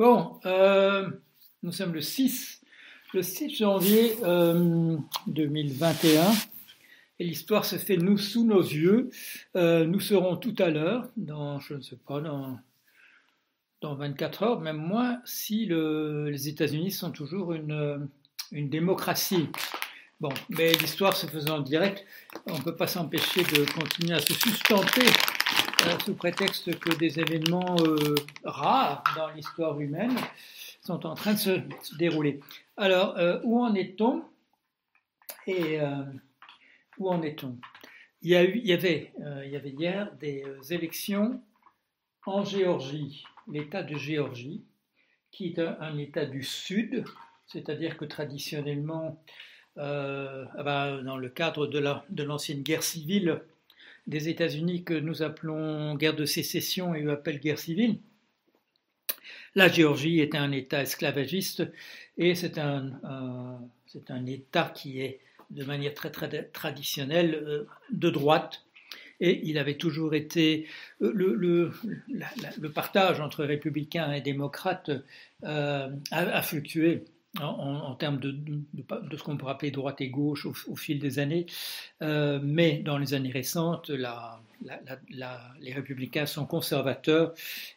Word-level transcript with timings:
Bon, 0.00 0.40
euh, 0.46 1.10
nous 1.62 1.72
sommes 1.72 1.92
le 1.92 2.00
6, 2.00 2.62
le 3.12 3.20
6 3.20 3.54
janvier 3.54 4.16
2021 5.26 6.22
et 7.18 7.24
l'histoire 7.24 7.66
se 7.66 7.76
fait 7.76 7.98
nous 7.98 8.16
sous 8.16 8.46
nos 8.46 8.62
yeux. 8.62 9.10
nous 9.54 10.00
serons 10.00 10.38
tout 10.38 10.54
à 10.58 10.70
l'heure, 10.70 11.06
dans, 11.18 11.60
je 11.60 11.74
ne 11.74 11.82
sais 11.82 11.98
pas, 12.08 12.18
dans, 12.22 12.58
dans 13.82 13.94
24 13.94 14.42
heures, 14.42 14.60
même 14.62 14.78
moins, 14.78 15.20
si 15.26 15.66
les 15.66 16.48
États-Unis 16.48 16.92
sont 16.92 17.10
toujours 17.10 17.52
une, 17.52 18.08
une 18.52 18.70
démocratie. 18.70 19.50
Bon, 20.18 20.30
mais 20.48 20.72
l'histoire 20.72 21.14
se 21.14 21.26
faisant 21.26 21.58
en 21.58 21.60
direct, 21.60 22.06
on 22.46 22.56
ne 22.56 22.62
peut 22.62 22.76
pas 22.76 22.86
s'empêcher 22.86 23.42
de 23.42 23.70
continuer 23.70 24.14
à 24.14 24.20
se 24.20 24.32
sustenter 24.32 25.06
euh, 25.06 25.39
sous 26.04 26.14
prétexte 26.14 26.78
que 26.78 26.94
des 26.96 27.20
événements 27.20 27.76
euh, 27.80 28.14
rares 28.44 29.02
dans 29.16 29.28
l'histoire 29.30 29.80
humaine 29.80 30.16
sont 30.82 31.06
en 31.06 31.14
train 31.14 31.34
de 31.34 31.38
se, 31.38 31.96
dérouler. 31.96 32.40
Alors, 32.76 33.16
euh, 33.18 33.40
où 33.44 33.62
en 33.62 33.74
est-on? 33.74 34.24
Et 35.46 35.78
où 36.98 37.08
en 37.08 37.22
est-on? 37.22 37.56
Il 38.22 38.30
y, 38.30 38.36
a 38.36 38.44
eu, 38.44 38.58
il, 38.58 38.66
y 38.66 38.72
avait, 38.72 39.12
il 39.44 39.50
y 39.50 39.56
avait 39.56 39.70
hier 39.70 40.12
des 40.20 40.44
élections 40.70 41.42
en 42.26 42.44
Géorgie, 42.44 43.24
l'État 43.50 43.82
de 43.82 43.96
Géorgie, 43.96 44.62
qui 45.32 45.46
est 45.46 45.58
un, 45.58 45.98
État 45.98 46.26
du 46.26 46.42
Sud, 46.42 47.04
c'est-à-dire 47.46 47.96
que 47.96 48.04
traditionnellement, 48.04 49.20
ah 49.76 50.62
ben, 50.62 51.02
dans 51.02 51.16
le 51.16 51.30
cadre 51.30 51.66
de 51.66 52.22
l'ancienne 52.22 52.62
guerre 52.62 52.84
civile, 52.84 53.42
des 54.10 54.28
États-Unis 54.28 54.84
que 54.84 54.94
nous 54.94 55.22
appelons 55.22 55.94
guerre 55.94 56.16
de 56.16 56.26
sécession 56.26 56.94
et 56.94 57.04
eux 57.04 57.12
appellent 57.12 57.40
guerre 57.40 57.58
civile. 57.58 57.98
La 59.54 59.68
Géorgie 59.68 60.20
est 60.20 60.34
un 60.34 60.52
État 60.52 60.82
esclavagiste 60.82 61.62
et 62.18 62.34
c'est 62.34 62.58
un, 62.58 62.92
c'est 63.86 64.10
un 64.10 64.26
État 64.26 64.72
qui 64.74 65.00
est 65.00 65.20
de 65.50 65.64
manière 65.64 65.94
très, 65.94 66.10
très 66.10 66.44
traditionnelle 66.44 67.34
euh, 67.34 67.64
de 67.90 68.10
droite. 68.10 68.64
Et 69.22 69.40
il 69.44 69.58
avait 69.58 69.76
toujours 69.76 70.14
été 70.14 70.66
euh, 71.02 71.12
le, 71.14 71.34
le, 71.34 72.70
partage 72.72 73.20
entre 73.20 73.44
républicains 73.44 74.12
et 74.12 74.20
démocrates 74.20 74.90
euh, 75.44 75.88
a, 76.10 76.42
fluctué 76.42 77.04
en, 77.38 77.94
termes 77.94 78.18
de, 78.18 78.32
de, 78.32 79.16
ce 79.16 79.22
qu'on 79.22 79.36
pourrait 79.36 79.52
appeler 79.52 79.70
droite 79.70 80.00
et 80.00 80.08
gauche 80.08 80.46
au, 80.46 80.76
fil 80.76 80.98
des 80.98 81.18
années. 81.18 81.46
Euh, 82.02 82.40
mais 82.42 82.78
dans 82.78 82.98
les 82.98 83.14
années 83.14 83.30
récentes, 83.30 83.90
les 83.90 85.72
républicains 85.72 86.26
sont 86.26 86.44
conservateurs 86.44 87.34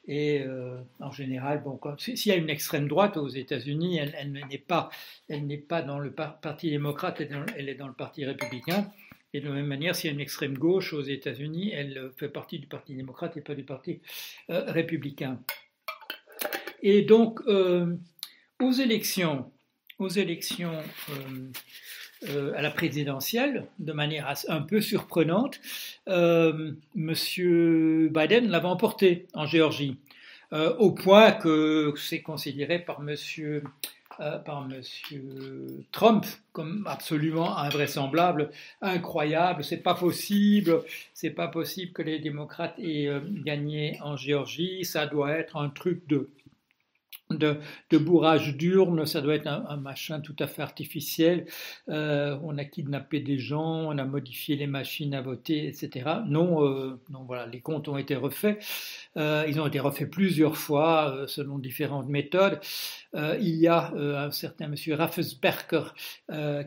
et 0.07 0.41
euh, 0.41 0.77
en 0.99 1.11
général, 1.11 1.61
bon, 1.63 1.79
s'il 1.97 2.25
y 2.25 2.31
a 2.31 2.35
une 2.35 2.49
extrême 2.49 2.87
droite 2.87 3.17
aux 3.17 3.29
États-Unis, 3.29 3.97
elle, 3.97 4.31
n'est 4.31 4.57
pas, 4.57 4.89
pas 5.69 5.81
dans 5.83 5.99
le 5.99 6.11
Parti 6.11 6.71
démocrate, 6.71 7.21
elle 7.55 7.69
est 7.69 7.75
dans 7.75 7.87
le 7.87 7.93
Parti 7.93 8.25
républicain. 8.25 8.91
Et 9.35 9.41
de 9.41 9.47
la 9.47 9.55
même 9.55 9.65
manière, 9.65 9.95
s'il 9.95 10.09
y 10.09 10.11
a 10.11 10.13
une 10.13 10.21
extrême 10.21 10.55
gauche 10.55 10.93
aux 10.93 11.01
États-Unis, 11.01 11.71
elle 11.73 12.11
fait 12.17 12.29
partie 12.29 12.59
du 12.59 12.67
Parti 12.67 12.93
démocrate 12.93 13.35
et 13.35 13.41
pas 13.41 13.55
du 13.55 13.63
Parti 13.63 13.99
euh, 14.51 14.63
républicain. 14.67 15.39
Et 16.83 17.01
donc, 17.01 17.39
aux 18.63 18.71
élections, 18.71 19.51
aux 19.99 20.09
élections 20.09 20.81
euh, 21.09 21.51
euh, 22.29 22.53
à 22.55 22.61
la 22.61 22.71
présidentielle, 22.71 23.67
de 23.79 23.91
manière 23.91 24.33
un 24.47 24.61
peu 24.61 24.81
surprenante, 24.81 25.59
euh, 26.07 26.71
M. 26.95 27.13
Biden 28.09 28.49
l'avait 28.49 28.65
emporté 28.65 29.27
en 29.33 29.45
Géorgie, 29.45 29.97
au 30.77 30.91
point 30.91 31.31
que 31.31 31.93
c'est 31.97 32.21
considéré 32.21 32.77
par 32.77 33.01
M. 33.01 33.15
par 34.45 34.67
Trump 35.91 36.25
comme 36.51 36.85
absolument 36.87 37.57
invraisemblable, 37.57 38.51
incroyable, 38.79 39.63
c'est 39.63 39.81
pas 39.81 39.95
possible, 39.95 40.83
c'est 41.15 41.31
pas 41.31 41.47
possible 41.47 41.91
que 41.91 42.03
les 42.03 42.19
démocrates 42.19 42.77
aient 42.77 43.09
gagné 43.43 43.97
en 44.03 44.15
Géorgie, 44.15 44.85
ça 44.85 45.07
doit 45.07 45.31
être 45.31 45.57
un 45.57 45.69
truc 45.69 46.07
de 46.07 46.29
de, 47.37 47.97
bourrage 47.97 48.55
d'urnes, 48.55 49.05
ça 49.05 49.21
doit 49.21 49.35
être 49.35 49.47
un, 49.47 49.77
machin 49.77 50.19
tout 50.19 50.35
à 50.39 50.47
fait 50.47 50.61
artificiel. 50.61 51.45
Euh, 51.89 52.37
on 52.43 52.57
a 52.57 52.65
kidnappé 52.65 53.19
des 53.19 53.37
gens, 53.37 53.91
on 53.91 53.97
a 53.97 54.05
modifié 54.05 54.55
les 54.55 54.67
machines 54.67 55.13
à 55.13 55.21
voter, 55.21 55.67
etc. 55.67 56.09
Non, 56.27 56.63
euh, 56.63 56.99
non 57.09 57.23
voilà, 57.23 57.45
les 57.45 57.61
comptes 57.61 57.87
ont 57.87 57.97
été 57.97 58.15
refaits. 58.15 58.59
Euh, 59.17 59.45
ils 59.47 59.59
ont 59.59 59.67
été 59.67 59.79
refaits 59.79 60.09
plusieurs 60.09 60.57
fois 60.57 61.25
selon 61.27 61.59
différentes 61.59 62.07
méthodes. 62.07 62.59
il 63.13 63.55
y 63.55 63.67
a 63.67 63.91
un 63.93 64.31
certain 64.31 64.67
monsieur 64.67 64.95
Raffensperger 64.95 65.83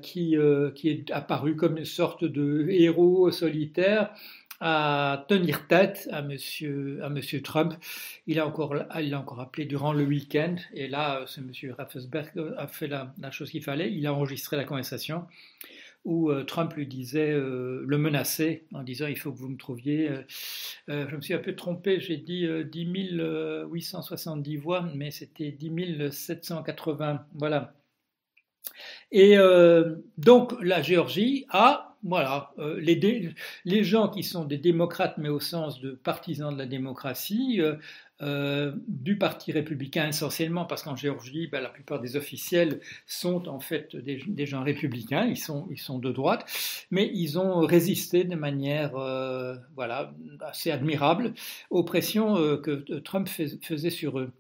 qui, 0.03 0.37
qui 0.75 0.89
est 0.89 1.11
apparu 1.11 1.57
comme 1.57 1.77
une 1.79 1.85
sorte 1.85 2.25
de 2.25 2.67
héros 2.71 3.31
solitaire 3.31 4.13
à 4.61 5.25
tenir 5.29 5.67
tête 5.67 6.09
à 6.13 6.23
monsieur, 6.23 7.01
à 7.03 7.09
monsieur 7.09 7.43
Trump. 7.43 7.75
Il 8.27 8.39
a 8.39 8.47
encore, 8.47 8.75
il 9.01 9.15
a 9.15 9.21
encore 9.21 9.41
appelé 9.41 9.67
durant 9.67 9.93
le 9.93 10.05
week-end, 10.05 10.57
et 10.73 10.89
là, 10.89 11.25
ce 11.27 11.41
monsieur 11.41 11.75
Raffensberg 11.75 12.31
a 12.57 12.67
fait 12.67 12.89
la, 12.89 13.13
chose 13.31 13.51
qu'il 13.51 13.63
fallait. 13.63 13.93
Il 13.93 14.07
a 14.07 14.15
enregistré 14.15 14.57
la 14.57 14.65
conversation 14.65 15.27
où 16.05 16.31
euh, 16.31 16.45
Trump 16.45 16.73
lui 16.75 16.87
disait, 16.87 17.33
euh, 17.33 17.83
le 17.85 17.99
menaçait 17.99 18.65
en 18.73 18.85
disant 18.85 19.09
il 19.09 19.19
faut 19.19 19.33
que 19.33 19.39
vous 19.39 19.49
me 19.49 19.57
trouviez. 19.57 20.09
Euh, 20.89 21.07
je 21.09 21.17
me 21.17 21.21
suis 21.21 21.35
un 21.35 21.39
peu 21.39 21.57
trompé, 21.57 22.01
j'ai 22.01 22.17
dit 22.17 22.47
10 22.73 23.21
870 23.71 24.57
voix, 24.57 24.89
mais 24.95 25.11
c'était 25.11 25.51
10 25.51 26.11
780. 26.11 27.27
Voilà. 27.35 27.75
Et 29.11 29.37
donc 30.19 30.55
la 30.63 30.83
Géorgie 30.83 31.47
a 31.51 31.86
voilà, 32.03 32.53
euh, 32.59 32.81
les, 33.65 33.85
gens 33.85 34.09
qui 34.09 34.23
sont 34.23 34.45
des 34.45 34.59
démocrates, 34.59 35.19
mais 35.19 35.29
au 35.29 35.41
sens 35.41 35.81
de 35.81 35.93
partisans 35.93 36.53
de 36.53 36.59
la 36.59 36.67
démocratie, 36.67 37.61
euh, 37.61 37.75
euh, 38.23 38.73
du 38.87 39.19
Parti 39.19 39.53
républicain 39.53 40.09
essentiellement, 40.09 40.65
parce 40.65 40.83
qu'en 40.83 40.97
Géorgie, 40.97 41.49
ben, 41.49 41.61
la 41.61 41.69
plupart 41.69 42.01
des 42.01 42.17
officiels 42.17 42.81
sont 43.07 43.49
en 43.49 43.61
fait 43.61 43.97
des, 43.97 44.47
gens 44.47 44.63
républicains, 44.63 45.27
ils 45.27 45.37
sont, 45.37 45.67
ils 45.71 45.79
sont 45.79 45.99
de 45.99 46.13
droite, 46.13 46.47
mais 46.91 47.11
ils 47.13 47.39
ont 47.39 47.61
résisté 47.61 48.25
de 48.25 48.37
manière 48.37 48.93
voilà, 49.75 50.15
assez 50.41 50.71
admirable 50.71 51.35
aux 51.71 51.85
pressions 51.85 52.37
que 52.59 52.99
Trump 53.01 53.29
faisait 53.29 53.91
sur 53.91 54.19
eux. 54.19 54.33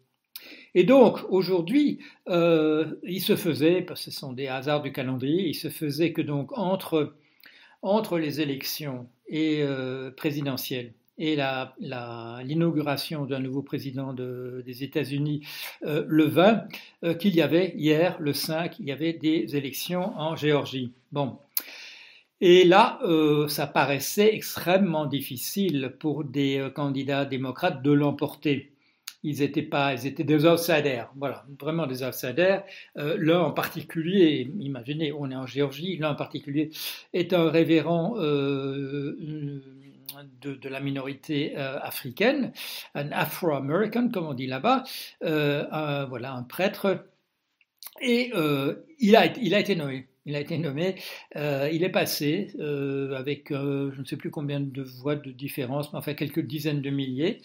Et 0.75 0.85
donc, 0.85 1.19
aujourd'hui, 1.29 1.99
il 2.29 3.21
se 3.21 3.37
faisait, 3.37 3.83
parce 3.83 4.05
que 4.05 4.11
ce 4.11 4.19
sont 4.19 4.33
des 4.33 4.49
hasards 4.49 4.83
du 4.83 4.93
calendrier, 4.93 5.49
il 5.49 5.55
se 5.55 5.69
faisait 5.69 6.13
que 6.13 6.23
donc 6.23 6.57
entre 6.57 7.15
entre 7.87 8.19
les 8.19 8.41
élections 8.41 9.07
euh, 9.33 10.11
présidentielles 10.11 10.93
et 11.19 11.37
l'inauguration 12.45 13.25
d'un 13.25 13.39
nouveau 13.39 13.63
président 13.63 14.13
des 14.13 14.85
États-Unis 14.85 15.47
euh, 15.85 16.05
le 16.07 16.25
20, 16.25 16.65
euh, 17.05 17.15
qu'il 17.15 17.35
y 17.35 17.41
avait 17.41 17.73
hier, 17.75 18.17
le 18.21 18.35
5, 18.35 18.79
il 18.81 18.87
y 18.87 18.93
avait 18.93 19.15
des 19.15 19.57
élections 19.57 20.13
en 20.19 20.37
Géorgie. 20.37 20.93
Bon. 21.13 21.39
Et 22.43 22.65
là, 22.65 23.01
ça 23.49 23.67
paraissait 23.67 24.35
extrêmement 24.35 25.07
difficile 25.07 25.95
pour 25.99 26.23
des 26.23 26.69
candidats 26.75 27.25
démocrates 27.25 27.83
de 27.83 27.93
l'emporter 27.93 28.76
ils 29.27 29.43
étaient 29.43 29.63
pas, 29.63 29.93
ils 29.93 30.07
étaient 30.07 30.25
des 30.25 30.47
outsiders, 30.47 31.13
voilà, 31.17 31.45
vraiment 31.61 31.89
des 31.89 32.05
outsiders. 32.05 32.63
Euh, 32.97 33.17
l'un 33.19 33.41
en 33.41 33.51
particulier, 33.51 34.53
imaginez, 34.61 35.13
on 35.13 35.33
est 35.33 35.35
en 35.35 35.47
Géorgie, 35.47 35.97
l'un 35.97 36.13
en 36.13 36.15
particulier 36.15 36.71
est 37.13 37.33
un 37.33 37.51
révérend 37.51 38.15
euh, 38.19 39.61
de, 40.41 40.69
la 40.69 40.79
minorité 40.79 41.59
euh, 41.59 41.77
africaine, 41.81 42.53
un 42.95 43.11
Afro-American, 43.11 44.11
comme 44.11 44.27
on 44.29 44.35
dit 44.35 44.47
là-bas, 44.47 44.85
voilà, 45.21 46.33
un 46.33 46.45
prêtre, 46.45 47.05
et 48.01 48.31
il 49.01 49.17
a, 49.17 49.27
il 49.27 49.55
a 49.55 49.59
été 49.59 49.75
nommé. 49.75 50.07
Il 50.27 50.35
a 50.37 50.41
été 50.41 50.59
nommé, 50.59 50.97
il 51.35 51.83
est 51.83 51.93
passé 51.93 52.49
avec 52.59 53.49
je 53.51 53.99
ne 53.99 54.05
sais 54.05 54.17
plus 54.17 54.31
combien 54.31 54.61
de 54.61 54.83
voix 54.83 55.17
de 55.17 55.31
différence, 55.31 55.93
mais 55.93 55.99
enfin 55.99 56.15
quelques 56.15 56.45
dizaines 56.45 56.83
de 56.83 56.91
milliers. 56.91 57.41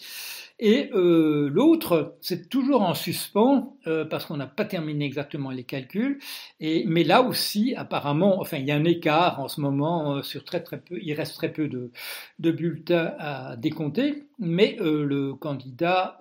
Et 0.64 0.90
euh, 0.94 1.48
l'autre, 1.48 2.16
c'est 2.20 2.48
toujours 2.48 2.82
en 2.82 2.94
suspens 2.94 3.76
euh, 3.88 4.04
parce 4.04 4.26
qu'on 4.26 4.36
n'a 4.36 4.46
pas 4.46 4.64
terminé 4.64 5.04
exactement 5.04 5.50
les 5.50 5.64
calculs. 5.64 6.20
Et, 6.60 6.84
mais 6.86 7.02
là 7.02 7.22
aussi, 7.22 7.74
apparemment, 7.74 8.40
enfin, 8.40 8.58
il 8.58 8.66
y 8.66 8.70
a 8.70 8.76
un 8.76 8.84
écart 8.84 9.40
en 9.40 9.48
ce 9.48 9.60
moment 9.60 10.18
euh, 10.18 10.22
sur 10.22 10.44
très 10.44 10.62
très 10.62 10.80
peu. 10.80 11.00
Il 11.02 11.14
reste 11.14 11.34
très 11.34 11.52
peu 11.52 11.66
de, 11.66 11.90
de 12.38 12.50
bulletins 12.52 13.12
à 13.18 13.56
décompter, 13.56 14.22
mais 14.38 14.76
le 14.78 15.34
candidat 15.34 16.18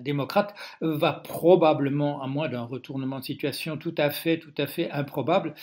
démocrate, 0.00 0.54
va 0.80 1.12
probablement, 1.12 2.22
à 2.22 2.26
moins 2.26 2.48
d'un 2.48 2.62
retournement 2.62 3.20
de 3.20 3.24
situation 3.24 3.76
tout 3.76 3.94
à 3.98 4.10
fait, 4.10 4.38
tout 4.38 4.54
à 4.58 4.66
fait 4.66 4.90
improbable, 4.90 5.54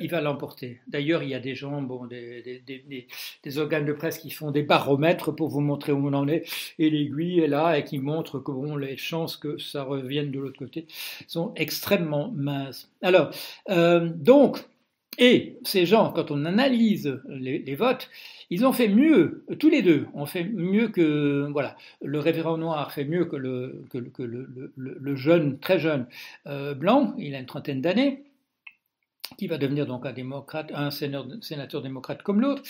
il 0.00 0.10
va 0.10 0.20
l'emporter. 0.20 0.80
D'ailleurs, 0.86 1.22
il 1.22 1.30
y 1.30 1.34
a 1.34 1.40
des 1.40 1.54
gens, 1.54 1.82
des, 1.82 3.58
organes 3.58 3.86
de 3.86 3.92
presse 3.92 4.18
qui 4.18 4.30
font 4.30 4.50
des 4.50 4.62
baromètres 4.62 5.32
pour 5.32 5.48
vous 5.48 5.60
montrer 5.60 5.92
où 5.92 6.08
on 6.08 6.12
en 6.12 6.28
est, 6.28 6.44
et 6.78 6.90
l'aiguille 6.90 7.40
est 7.40 7.48
là 7.48 7.78
et 7.78 7.84
qui 7.84 7.98
montre 7.98 8.38
que 8.38 8.50
bon, 8.50 8.76
les 8.76 8.96
chances 8.96 9.36
que 9.36 9.58
ça 9.58 9.82
revienne 9.82 10.30
de 10.30 10.40
l'autre 10.40 10.58
côté 10.58 10.86
sont 11.26 11.52
extrêmement 11.56 12.32
minces. 12.34 12.90
Alors, 13.02 13.30
donc, 13.68 14.64
et 15.18 15.58
ces 15.64 15.86
gens, 15.86 16.12
quand 16.12 16.30
on 16.30 16.44
analyse 16.44 17.20
les, 17.28 17.74
votes, 17.74 18.10
ils 18.50 18.66
ont 18.66 18.72
fait 18.72 18.88
mieux, 18.88 19.44
tous 19.58 19.68
les 19.68 19.82
deux, 19.82 20.06
ont 20.14 20.26
fait 20.26 20.44
mieux 20.44 20.88
que, 20.88 21.48
voilà, 21.52 21.76
le 22.02 22.18
révérend 22.18 22.58
noir 22.58 22.92
fait 22.92 23.04
mieux 23.04 23.24
que 23.24 23.36
le, 23.36 23.84
le, 24.76 25.16
jeune, 25.16 25.58
très 25.58 25.78
jeune 25.78 26.06
euh, 26.46 26.74
blanc, 26.74 27.14
il 27.18 27.34
a 27.34 27.38
une 27.38 27.46
trentaine 27.46 27.80
d'années, 27.80 28.24
qui 29.38 29.46
va 29.46 29.56
devenir 29.56 29.86
donc 29.86 30.04
un 30.04 30.12
démocrate, 30.12 30.70
un 30.74 30.90
sénateur, 30.90 31.82
démocrate 31.82 32.22
comme 32.22 32.40
l'autre. 32.40 32.62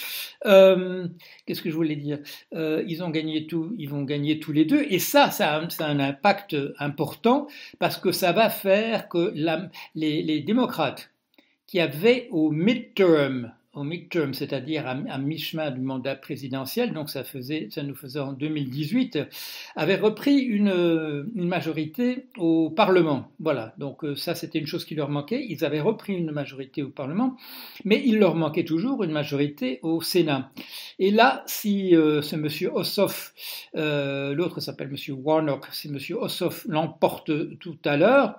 Euh, 0.47 1.09
qu'est-ce 1.45 1.61
que 1.61 1.69
je 1.69 1.75
voulais 1.75 1.97
dire? 1.97 2.21
Euh, 2.55 2.85
Ils 2.87 3.03
ont 3.03 3.11
gagné 3.11 3.47
tout, 3.47 3.75
ils 3.77 3.89
vont 3.89 4.03
gagner 4.03 4.39
tous 4.39 4.53
les 4.53 4.65
deux, 4.65 4.83
et 4.89 4.99
ça, 4.99 5.31
ça 5.31 5.57
a, 5.57 5.85
un 5.85 6.01
impact 6.01 6.57
important 6.79 7.49
parce 7.79 7.99
que 7.99 8.13
ça 8.13 8.33
va 8.33 8.51
faire 8.51 9.09
que 9.09 9.33
les 9.95 10.41
démocrates 10.41 11.14
qui 11.75 11.81
avait 11.81 12.29
au 12.31 12.53
midterm, 12.53 13.51
au 13.73 13.83
midterm, 13.83 14.33
c'est-à-dire 14.33 14.87
à, 14.87 15.19
mi-chemin 15.19 15.73
du 15.73 15.81
mandat 15.81 16.15
présidentiel, 16.15 16.93
donc 16.93 17.11
ça, 17.11 17.25
nous 17.83 17.97
faisait 17.97 18.21
en 18.21 18.33
2018, 18.33 19.19
avait 19.75 19.97
repris 19.97 20.37
une, 20.39 21.27
une 21.35 21.49
majorité 21.49 22.27
au 22.39 22.71
Parlement. 22.71 23.33
Voilà, 23.41 23.75
donc 23.77 24.05
euh, 24.05 24.15
ça 24.15 24.37
c'était 24.37 24.61
une 24.61 24.69
chose 24.69 24.85
qui 24.85 24.95
leur 24.95 25.09
manquait. 25.09 25.45
Ils 25.49 25.65
avaient 25.65 25.81
repris 25.81 26.15
une 26.15 26.31
majorité 26.31 26.85
au 26.85 26.91
Parlement, 26.91 27.37
mais 27.85 28.01
il 28.07 28.21
leur 28.21 28.37
manquait 28.37 28.65
toujours 28.65 29.03
une 29.03 29.11
majorité 29.11 29.81
au 29.83 30.01
Sénat. 30.01 30.53
Et 31.01 31.11
là, 31.11 31.43
si 31.47 31.97
euh, 31.97 32.23
ce 32.23 32.37
monsieur 32.37 32.71
Ossoff, 32.73 33.35
euh, 33.75 34.33
l'autre 34.33 34.61
s'appelle 34.61 34.91
monsieur 34.91 35.15
Warnock, 35.15 35.67
si 35.73 35.91
monsieur 35.91 36.19
Ossoff 36.21 36.67
l'emporte 36.69 37.33
tout 37.59 37.79
à 37.85 37.97
l'heure, 37.97 38.39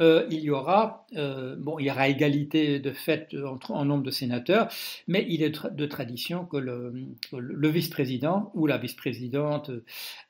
euh, 0.00 0.26
il 0.30 0.40
y 0.40 0.50
aura 0.50 1.06
euh, 1.16 1.56
bon, 1.58 1.78
il 1.78 1.86
y 1.86 1.90
aura 1.90 2.08
égalité 2.08 2.78
de 2.78 2.92
fait 2.92 3.34
en, 3.68 3.84
nombre 3.84 4.02
de 4.02 4.10
sénateurs, 4.10 4.68
mais 5.06 5.26
il 5.28 5.42
est 5.42 5.70
de 5.70 5.86
tradition 5.86 6.44
que 6.44 6.56
le, 6.58 7.68
vice-président 7.68 8.50
ou 8.54 8.66
la 8.66 8.78
vice-présidente, 8.78 9.70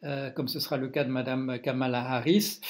euh, 0.04 0.30
comme 0.30 0.48
ce 0.48 0.60
sera 0.60 0.76
le 0.76 0.88
cas 0.88 1.04
de 1.04 1.10
Madame 1.10 1.58
Kamala 1.62 2.00
Harris, 2.00 2.60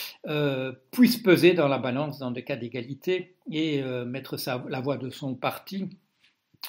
puisse 0.90 1.18
peser 1.18 1.52
dans 1.52 1.68
la 1.68 1.78
balance 1.78 2.18
dans 2.18 2.30
des 2.30 2.44
cas 2.44 2.56
d'égalité 2.56 3.36
et 3.50 3.82
mettre 4.06 4.36
la 4.68 4.80
voix 4.80 4.96
de 4.96 5.10
son 5.10 5.34
parti, 5.34 5.88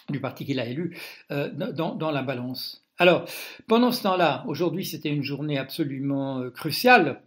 du 0.09 0.19
parti 0.19 0.45
qu'il 0.45 0.59
a 0.59 0.65
élu, 0.65 0.97
dans, 1.29 1.95
dans 1.95 2.11
la 2.11 2.21
balance. 2.21 2.83
Alors, 2.99 3.25
pendant 3.67 3.91
ce 3.91 4.03
temps-là, 4.03 4.43
aujourd'hui 4.47 4.85
c'était 4.85 5.09
une 5.09 5.23
journée 5.23 5.57
absolument 5.57 6.49
cruciale. 6.51 7.21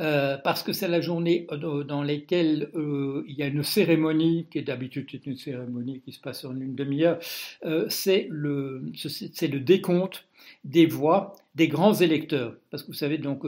Euh, 0.00 0.36
parce 0.38 0.64
que 0.64 0.72
c'est 0.72 0.88
la 0.88 1.00
journée 1.00 1.46
euh, 1.52 1.84
dans 1.84 2.02
laquelle 2.02 2.68
euh, 2.74 3.24
il 3.28 3.36
y 3.36 3.44
a 3.44 3.46
une 3.46 3.62
cérémonie, 3.62 4.46
qui 4.50 4.58
est 4.58 4.62
d'habitude 4.62 5.08
une 5.24 5.36
cérémonie 5.36 6.00
qui 6.04 6.10
se 6.10 6.18
passe 6.18 6.44
en 6.44 6.56
une 6.56 6.74
demi-heure, 6.74 7.18
c'est 7.88 8.26
le, 8.30 8.82
le 8.82 9.60
décompte 9.60 10.26
des 10.64 10.86
voix 10.86 11.36
des 11.54 11.68
grands 11.68 11.94
électeurs. 11.94 12.56
Parce 12.70 12.82
que 12.82 12.88
vous 12.88 12.94
savez, 12.94 13.18
donc, 13.18 13.44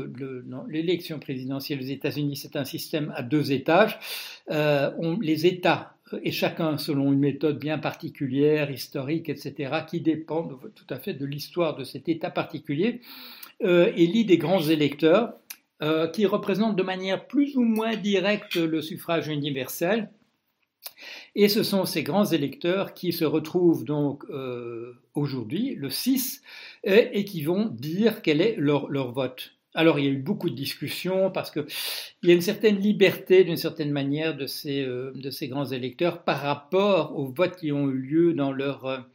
l'élection 0.69 1.19
présidentielle 1.19 1.81
aux 1.81 1.87
États-Unis, 1.87 2.37
c'est 2.37 2.57
un 2.57 2.65
système 2.65 3.13
à 3.17 3.23
deux 3.23 3.53
étages. 3.53 3.99
Les 4.49 5.47
États, 5.47 5.95
et 6.23 6.31
chacun 6.31 6.79
selon 6.79 7.13
une 7.13 7.19
méthode 7.19 7.59
bien 7.59 7.79
particulière, 7.79 8.71
historique, 8.71 9.29
etc., 9.29 9.81
qui 9.89 10.01
dépend 10.01 10.45
tout 10.45 10.95
à 10.95 10.99
fait 10.99 11.15
de 11.15 11.27
l'histoire 11.27 11.77
de 11.77 11.85
cet 11.85 12.09
État 12.09 12.31
particulier, 12.31 13.01
élit 13.61 14.25
des 14.25 14.39
grands 14.39 14.63
électeurs 14.63 15.35
euh, 15.83 16.09
qui 16.09 16.25
représente 16.25 16.75
de 16.75 16.83
manière 16.83 17.27
plus 17.27 17.55
ou 17.55 17.63
moins 17.63 17.97
directe 17.97 18.57
le 18.57 18.81
suffrage 18.81 19.29
universel. 19.29 20.11
Et 21.35 21.51
ce 21.51 21.63
sont 21.63 21.85
ces 21.85 22.03
grands 22.03 22.25
électeurs 22.25 22.95
qui 22.95 23.13
se 23.13 23.27
retrouvent 23.27 23.85
donc 23.85 24.25
euh, 24.31 24.95
aujourd'hui, 25.15 25.75
le 25.75 25.91
6, 25.91 26.41
et, 26.85 27.27
qui 27.27 27.43
vont 27.43 27.67
dire 27.67 28.23
quel 28.23 28.41
est 28.41 28.57
leur, 28.57 29.13
vote. 29.13 29.53
Alors 29.75 29.99
il 29.99 30.07
y 30.07 30.09
a 30.09 30.13
eu 30.13 30.17
beaucoup 30.17 30.49
de 30.49 30.55
discussions 30.55 31.31
parce 31.31 31.51
qu'il 31.51 31.67
y 32.23 32.31
a 32.31 32.35
une 32.35 32.41
certaine 32.41 32.79
liberté 32.79 33.45
d'une 33.45 33.59
certaine 33.59 33.91
manière 33.91 34.35
de 34.35 34.47
ces, 34.47 34.81
euh, 34.81 35.13
de 35.15 35.29
ces 35.29 35.49
grands 35.49 35.67
électeurs 35.67 36.23
par 36.23 36.41
rapport 36.41 37.19
aux 37.19 37.27
votes 37.27 37.57
qui 37.57 37.71
ont 37.71 37.91
eu 37.91 37.99
lieu 37.99 38.33
dans 38.33 38.51
leur, 38.51 39.07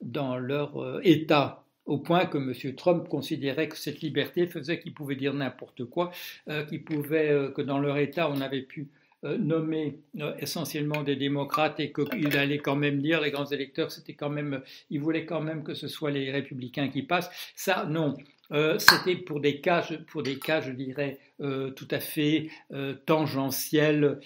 dans 0.00 0.36
leur 0.38 1.00
État 1.02 1.63
au 1.86 1.98
point 1.98 2.26
que 2.26 2.38
M. 2.38 2.74
Trump 2.74 3.08
considérait 3.08 3.68
que 3.68 3.76
cette 3.76 4.00
liberté 4.00 4.46
faisait 4.46 4.80
qu'il 4.80 4.94
pouvait 4.94 5.16
dire 5.16 5.34
n'importe 5.34 5.84
quoi, 5.84 6.10
euh, 6.48 6.64
qu'il 6.64 6.84
pouvait, 6.84 7.30
euh, 7.30 7.50
que 7.50 7.62
dans 7.62 7.78
leur 7.78 7.98
État, 7.98 8.30
on 8.30 8.40
avait 8.40 8.62
pu 8.62 8.88
euh, 9.24 9.38
nommer 9.38 10.00
essentiellement 10.38 11.02
des 11.02 11.16
démocrates 11.16 11.80
et 11.80 11.92
qu'il 11.92 12.36
allait 12.36 12.58
quand 12.58 12.76
même 12.76 13.00
dire, 13.00 13.20
les 13.20 13.30
grands 13.30 13.46
électeurs, 13.46 13.90
c'était 13.90 14.14
quand 14.14 14.30
même, 14.30 14.62
ils 14.90 15.00
voulaient 15.00 15.26
quand 15.26 15.40
même 15.40 15.62
que 15.62 15.74
ce 15.74 15.88
soit 15.88 16.10
les 16.10 16.30
républicains 16.30 16.88
qui 16.88 17.02
passent. 17.02 17.30
Ça, 17.56 17.86
non. 17.88 18.16
c'était 18.78 19.16
pour 19.16 19.40
des 19.40 19.60
cas, 19.62 19.86
pour 20.08 20.22
des 20.22 20.38
cas, 20.38 20.60
je 20.60 20.72
dirais, 20.72 21.18
tout 21.38 21.88
à 21.90 22.00
fait 22.00 22.50
tangentiels, 23.06 24.20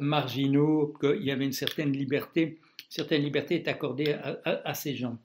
marginaux, 0.00 0.94
qu'il 0.98 1.22
y 1.22 1.30
avait 1.30 1.44
une 1.44 1.52
certaine 1.52 1.92
liberté, 1.92 2.58
certaine 2.88 3.22
liberté 3.22 3.56
est 3.56 3.68
accordée 3.68 4.16
à 4.44 4.72
ces 4.72 4.96
gens. 4.96 5.18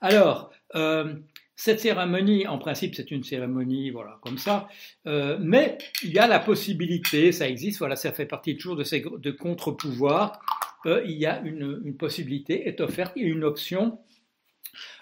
Alors, 0.00 0.52
euh, 0.74 1.14
cette 1.56 1.80
cérémonie, 1.80 2.46
en 2.46 2.58
principe, 2.58 2.94
c'est 2.94 3.10
une 3.10 3.24
cérémonie, 3.24 3.90
voilà, 3.90 4.18
comme 4.22 4.38
ça, 4.38 4.68
euh, 5.06 5.38
mais 5.40 5.78
il 6.04 6.12
y 6.12 6.18
a 6.18 6.28
la 6.28 6.38
possibilité, 6.38 7.32
ça 7.32 7.48
existe, 7.48 7.78
voilà, 7.78 7.96
ça 7.96 8.12
fait 8.12 8.26
partie 8.26 8.56
toujours 8.56 8.76
de 8.76 8.84
ces 8.84 9.00
de 9.00 9.30
contre-pouvoirs, 9.30 10.40
euh, 10.86 11.02
il 11.04 11.18
y 11.18 11.26
a 11.26 11.40
une, 11.40 11.96
possibilité, 11.96 12.68
est 12.68 12.80
offerte, 12.80 13.12
une 13.16 13.42
option 13.42 13.98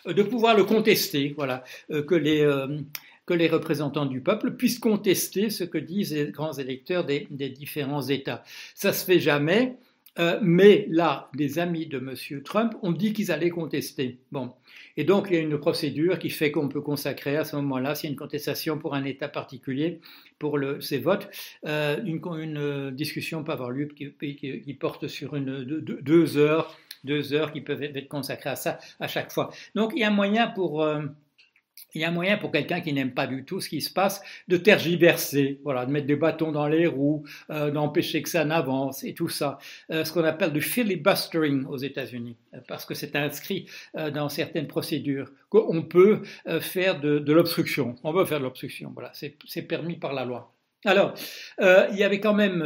de 0.06 0.22
pouvoir 0.22 0.56
le 0.56 0.64
contester, 0.64 1.34
voilà, 1.36 1.64
que 1.90 2.14
les 2.14 2.46
que 3.26 3.34
les 3.34 3.48
représentants 3.48 4.06
du 4.06 4.20
peuple 4.20 4.52
puissent 4.52 4.78
contester 4.78 5.50
ce 5.50 5.64
que 5.64 5.78
disent 5.78 6.14
les 6.14 6.30
grands 6.30 6.52
électeurs 6.52 7.04
des, 7.04 7.26
des 7.30 7.50
différents 7.50 8.02
États. 8.02 8.44
Ça 8.76 8.92
se 8.92 9.04
fait 9.04 9.18
jamais, 9.18 9.76
mais 10.42 10.86
là, 10.88 11.30
des 11.34 11.58
amis 11.58 11.86
de 11.86 11.98
M. 11.98 12.42
Trump 12.42 12.74
ont 12.82 12.92
dit 12.92 13.12
qu'ils 13.12 13.30
allaient 13.30 13.50
contester. 13.50 14.18
Bon, 14.32 14.52
et 14.96 15.04
donc, 15.04 15.28
il 15.30 15.34
y 15.34 15.38
a 15.38 15.42
une 15.42 15.58
procédure 15.58 16.18
qui 16.18 16.30
fait 16.30 16.50
qu'on 16.50 16.68
peut 16.68 16.80
consacrer 16.80 17.36
à 17.36 17.44
ce 17.44 17.56
moment-là, 17.56 17.94
s'il 17.94 18.08
y 18.08 18.10
a 18.10 18.12
une 18.12 18.18
contestation 18.18 18.78
pour 18.78 18.94
un 18.94 19.04
État 19.04 19.28
particulier, 19.28 20.00
pour 20.38 20.56
le, 20.56 20.80
ces 20.80 20.98
votes, 20.98 21.28
euh, 21.66 21.98
une, 22.04 22.20
une, 22.40 22.90
discussion 22.92 23.44
peut 23.44 23.52
avoir 23.52 23.70
lieu 23.70 23.86
qui, 23.86 24.14
qui, 24.16 24.74
porte 24.74 25.06
sur 25.06 25.36
une, 25.36 25.64
deux, 25.64 26.36
heures, 26.38 26.76
deux 27.04 27.34
heures 27.34 27.52
qui 27.52 27.60
peuvent 27.60 27.82
être 27.82 28.08
consacrées 28.08 28.50
à 28.50 28.56
ça 28.56 28.78
à 29.00 29.08
chaque 29.08 29.30
fois. 29.30 29.50
Donc, 29.74 29.92
il 29.94 30.00
y 30.00 30.04
a 30.04 30.08
un 30.08 30.12
moyen 30.12 30.46
pour... 30.48 30.82
Euh, 30.82 31.02
il 31.96 32.02
y 32.02 32.04
a 32.04 32.08
un 32.08 32.12
moyen 32.12 32.36
pour 32.36 32.52
quelqu'un 32.52 32.80
qui 32.80 32.92
n'aime 32.92 33.12
pas 33.12 33.26
du 33.26 33.44
tout 33.44 33.60
ce 33.60 33.68
qui 33.68 33.80
se 33.80 33.90
passe 33.90 34.22
de 34.48 34.56
tergiverser, 34.56 35.60
voilà, 35.64 35.86
de 35.86 35.90
mettre 35.90 36.06
des 36.06 36.16
bâtons 36.16 36.52
dans 36.52 36.68
les 36.68 36.86
roues, 36.86 37.24
euh, 37.50 37.70
d'empêcher 37.70 38.22
que 38.22 38.28
ça 38.28 38.44
n'avance 38.44 39.02
et 39.02 39.14
tout 39.14 39.28
ça. 39.28 39.58
Euh, 39.90 40.04
ce 40.04 40.12
qu'on 40.12 40.24
appelle 40.24 40.52
du 40.52 40.60
filibustering 40.60 41.64
aux 41.66 41.78
États-Unis, 41.78 42.36
euh, 42.54 42.58
parce 42.68 42.84
que 42.84 42.94
c'est 42.94 43.16
inscrit 43.16 43.66
dans 44.12 44.28
certaines 44.28 44.66
procédures 44.66 45.30
qu'on 45.48 45.82
peut 45.82 46.22
faire 46.60 47.00
de, 47.00 47.32
l'obstruction. 47.32 47.96
On 48.04 48.12
peut 48.12 48.24
faire 48.24 48.38
de 48.38 48.44
l'obstruction, 48.44 48.90
voilà, 48.92 49.10
c'est 49.14 49.62
permis 49.62 49.96
par 49.96 50.12
la 50.12 50.24
loi. 50.24 50.52
Alors, 50.84 51.14
il 51.58 51.96
y 51.96 52.04
avait 52.04 52.20
quand 52.20 52.34
même 52.34 52.60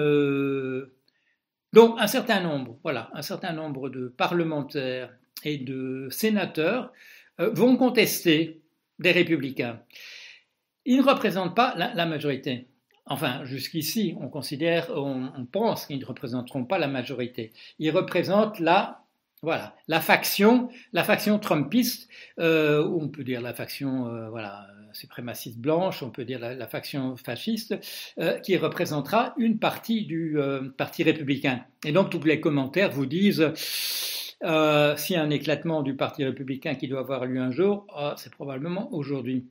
donc 1.72 1.96
un 1.98 2.06
certain 2.06 2.40
nombre, 2.40 2.78
voilà, 2.82 3.10
un 3.14 3.22
certain 3.22 3.52
nombre 3.52 3.90
de 3.90 4.08
parlementaires 4.08 5.14
et 5.44 5.58
de 5.58 6.08
sénateurs 6.10 6.92
vont 7.38 7.76
contester 7.76 8.60
des 9.00 9.12
républicains. 9.12 9.80
Ils 10.84 10.98
ne 10.98 11.02
représentent 11.02 11.56
pas 11.56 11.74
la, 11.76 12.06
majorité. 12.06 12.68
Enfin, 13.06 13.44
jusqu'ici, 13.44 14.14
on 14.20 14.28
considère, 14.28 14.90
on, 14.96 15.46
pense 15.50 15.86
qu'ils 15.86 15.98
ne 15.98 16.04
représenteront 16.04 16.64
pas 16.64 16.78
la 16.78 16.88
majorité. 16.88 17.52
Ils 17.78 17.90
représentent 17.90 18.60
la, 18.60 19.04
voilà, 19.42 19.74
la 19.88 20.00
faction, 20.00 20.68
la 20.92 21.04
faction 21.04 21.38
trumpiste, 21.38 22.08
euh, 22.38 22.86
on 22.86 23.08
peut 23.08 23.24
dire 23.24 23.40
la 23.40 23.52
faction, 23.52 24.06
euh, 24.06 24.30
voilà, 24.30 24.66
suprémaciste 24.92 25.58
blanche, 25.58 26.02
on 26.02 26.10
peut 26.10 26.24
dire 26.24 26.38
la, 26.38 26.66
faction 26.66 27.16
fasciste, 27.16 27.76
euh, 28.18 28.38
qui 28.40 28.56
représentera 28.56 29.34
une 29.36 29.58
partie 29.58 30.06
du 30.06 30.36
parti 30.76 31.02
républicain. 31.02 31.64
Et 31.84 31.92
donc 31.92 32.10
tous 32.10 32.22
les 32.24 32.40
commentaires 32.40 32.90
vous 32.90 33.06
disent 33.06 33.52
euh, 34.42 34.96
s'il 34.96 35.16
y 35.16 35.18
a 35.18 35.22
un 35.22 35.30
éclatement 35.30 35.82
du 35.82 35.94
Parti 35.94 36.24
républicain 36.24 36.74
qui 36.74 36.88
doit 36.88 37.00
avoir 37.00 37.26
lieu 37.26 37.40
un 37.40 37.50
jour, 37.50 37.86
ah, 37.94 38.14
c'est 38.16 38.32
probablement 38.32 38.92
aujourd'hui. 38.92 39.46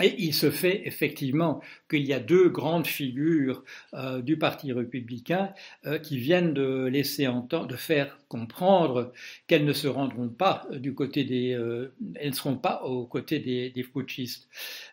Et 0.00 0.14
il 0.18 0.32
se 0.32 0.50
fait 0.50 0.86
effectivement 0.86 1.60
qu'il 1.90 2.06
y 2.06 2.12
a 2.12 2.20
deux 2.20 2.48
grandes 2.48 2.86
figures 2.86 3.64
euh, 3.94 4.22
du 4.22 4.38
Parti 4.38 4.72
républicain 4.72 5.52
euh, 5.86 5.98
qui 5.98 6.18
viennent 6.18 6.54
de 6.54 6.86
laisser 6.86 7.26
entendre, 7.26 7.66
de 7.66 7.76
faire 7.76 8.18
comprendre 8.28 9.12
qu'elles 9.46 9.64
ne 9.64 9.72
se 9.72 9.88
rendront 9.88 10.28
pas 10.28 10.66
du 10.72 10.94
côté 10.94 11.24
des, 11.24 11.52
euh, 11.52 11.92
elles 12.14 12.30
ne 12.30 12.34
seront 12.34 12.56
pas 12.56 12.82
aux 12.82 13.06
côtés 13.06 13.40
des, 13.40 13.70
des 13.70 13.86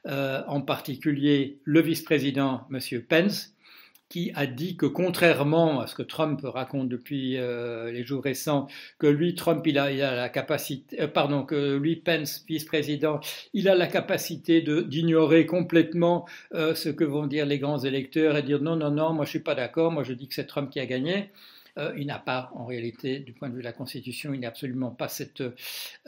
en 0.05 0.61
particulier 0.61 1.59
le 1.63 1.81
vice-président 1.81 2.67
M. 2.71 3.01
Pence, 3.07 3.54
qui 4.09 4.31
a 4.35 4.45
dit 4.45 4.77
que 4.77 4.85
contrairement 4.85 5.81
à 5.81 5.87
ce 5.87 5.95
que 5.95 6.03
Trump 6.03 6.39
raconte 6.43 6.89
depuis 6.89 7.37
euh, 7.37 7.91
les 7.91 8.03
jours 8.03 8.23
récents, 8.23 8.67
que 8.99 9.07
lui, 9.07 9.35
Trump, 9.35 9.65
il 9.65 9.79
a, 9.79 9.91
la 9.91 10.29
capacité, 10.29 11.01
euh, 11.01 11.07
pardon, 11.07 11.43
que 11.43 11.77
lui, 11.77 11.95
Pence, 11.95 12.43
vice-président, 12.47 13.19
il 13.53 13.67
a 13.67 13.75
la 13.75 13.87
capacité 13.87 14.61
d'ignorer 14.61 15.45
complètement 15.45 16.27
euh, 16.53 16.75
ce 16.75 16.89
que 16.89 17.03
vont 17.03 17.27
dire 17.27 17.45
les 17.45 17.59
grands 17.59 17.79
électeurs 17.79 18.37
et 18.37 18.43
dire 18.43 18.61
non, 18.61 18.75
non, 18.75 18.91
non, 18.91 19.13
moi 19.13 19.25
je 19.25 19.31
suis 19.31 19.39
pas 19.39 19.55
d'accord, 19.55 19.91
moi 19.91 20.03
je 20.03 20.13
dis 20.13 20.27
que 20.27 20.35
c'est 20.35 20.45
Trump 20.45 20.69
qui 20.69 20.79
a 20.79 20.85
gagné. 20.85 21.31
Euh, 21.77 21.93
il 21.97 22.07
n'a 22.07 22.19
pas, 22.19 22.51
en 22.55 22.65
réalité, 22.65 23.19
du 23.19 23.33
point 23.33 23.49
de 23.49 23.53
vue 23.53 23.59
de 23.59 23.65
la 23.65 23.73
Constitution, 23.73 24.33
il 24.33 24.39
n'a 24.41 24.47
absolument 24.47 24.91
pas 24.91 25.07
cette, 25.07 25.43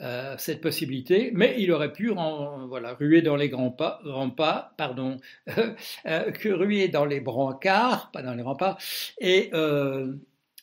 euh, 0.00 0.34
cette 0.38 0.60
possibilité, 0.60 1.30
mais 1.34 1.56
il 1.58 1.70
aurait 1.72 1.92
pu 1.92 2.08
voilà, 2.08 2.94
ruer 2.94 3.22
dans 3.22 3.36
les 3.36 3.48
grands 3.48 3.70
pas, 3.70 4.74
pardon, 4.76 5.18
euh, 6.06 6.30
que 6.32 6.48
ruer 6.48 6.88
dans 6.88 7.04
les 7.04 7.20
brancards, 7.20 8.10
pas 8.12 8.22
dans 8.22 8.34
les 8.34 8.42
remparts, 8.42 8.78
et 9.20 9.50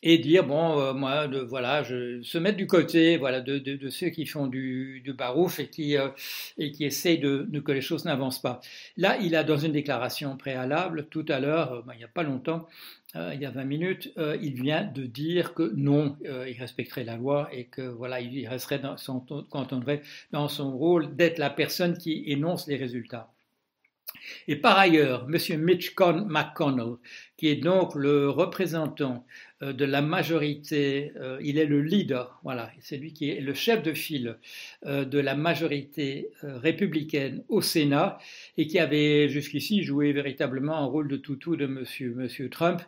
et 0.02 0.18
dire 0.18 0.44
bon 0.44 0.92
moi 0.94 1.26
de, 1.26 1.38
voilà 1.38 1.82
je 1.82 2.20
se 2.22 2.38
mettre 2.38 2.56
du 2.56 2.66
côté 2.66 3.16
voilà 3.16 3.40
de, 3.40 3.58
de, 3.58 3.88
ceux 3.88 4.10
qui 4.10 4.26
font 4.26 4.46
du, 4.46 5.00
du 5.02 5.14
barouf 5.14 5.58
et 5.58 5.68
qui 5.68 5.96
et 6.58 6.70
qui 6.72 6.84
essayent 6.84 7.18
de, 7.18 7.48
que 7.60 7.72
les 7.72 7.80
choses 7.80 8.04
n'avancent 8.04 8.42
pas 8.42 8.60
là 8.96 9.16
il 9.22 9.34
a 9.34 9.42
dans 9.42 9.56
une 9.56 9.72
déclaration 9.72 10.36
préalable 10.36 11.06
tout 11.10 11.24
à 11.28 11.40
l'heure 11.40 11.82
il 11.94 11.98
n'y 11.98 12.04
a 12.04 12.08
pas 12.08 12.22
longtemps 12.22 12.66
euh, 13.16 13.32
il 13.34 13.40
y 13.40 13.46
a 13.46 13.50
20 13.50 13.64
minutes, 13.64 14.12
euh, 14.18 14.36
il 14.42 14.54
vient 14.60 14.84
de 14.84 15.04
dire 15.06 15.54
que 15.54 15.72
non, 15.74 16.16
euh, 16.26 16.48
il 16.48 16.58
respecterait 16.58 17.04
la 17.04 17.16
loi 17.16 17.48
et 17.52 17.64
que 17.66 17.82
voilà, 17.82 18.20
il 18.20 18.46
resterait 18.46 18.78
dans 18.78 18.96
son, 18.96 19.24
dans 20.32 20.48
son 20.48 20.76
rôle 20.76 21.14
d'être 21.16 21.38
la 21.38 21.50
personne 21.50 21.96
qui 21.96 22.24
énonce 22.26 22.66
les 22.66 22.76
résultats. 22.76 23.32
Et 24.48 24.56
par 24.56 24.78
ailleurs, 24.78 25.26
M. 25.28 25.60
Mitch 25.60 25.94
McConnell, 25.98 26.96
qui 27.36 27.48
est 27.48 27.56
donc 27.56 27.94
le 27.94 28.30
représentant 28.30 29.26
euh, 29.62 29.72
de 29.72 29.84
la 29.84 30.02
majorité, 30.02 31.12
euh, 31.16 31.38
il 31.42 31.58
est 31.58 31.66
le 31.66 31.82
leader, 31.82 32.40
voilà, 32.42 32.70
c'est 32.80 32.96
lui 32.96 33.12
qui 33.12 33.30
est 33.30 33.40
le 33.40 33.54
chef 33.54 33.82
de 33.82 33.92
file 33.92 34.38
euh, 34.86 35.04
de 35.04 35.18
la 35.18 35.34
majorité 35.34 36.30
républicaine 36.42 37.44
au 37.48 37.60
Sénat 37.60 38.18
et 38.56 38.66
qui 38.66 38.78
avait 38.78 39.28
jusqu'ici 39.28 39.82
joué 39.82 40.12
véritablement 40.12 40.76
un 40.76 40.86
rôle 40.86 41.08
de 41.08 41.16
toutou 41.16 41.56
de 41.56 41.66
monsieur 41.66 42.48
Trump, 42.50 42.82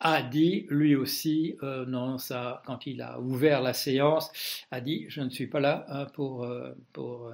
a 0.00 0.22
dit 0.22 0.66
lui 0.68 0.96
aussi, 0.96 1.56
non, 1.62 2.18
ça, 2.18 2.62
quand 2.66 2.86
il 2.86 3.00
a 3.00 3.20
ouvert 3.20 3.62
la 3.62 3.72
séance, 3.72 4.30
a 4.70 4.80
dit 4.80 5.06
je 5.08 5.20
ne 5.20 5.30
suis 5.30 5.46
pas 5.46 5.60
là 5.60 6.10
pour, 6.14 6.46
pour 6.92 7.32